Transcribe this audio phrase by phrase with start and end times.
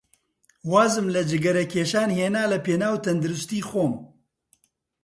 [0.71, 3.93] وازم لە جگەرەکێشان هێنا لەپێناو تەندروستیی خۆم.